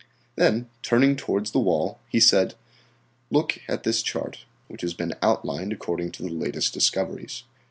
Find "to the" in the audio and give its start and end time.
6.13-6.29